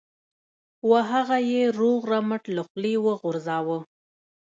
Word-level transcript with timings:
و 0.89 0.91
هغه 1.11 1.37
یې 1.51 1.63
روغ 1.79 1.99
رمټ 2.11 2.43
له 2.55 2.61
خولې 2.67 2.93
وغورځاوه. 3.05 3.77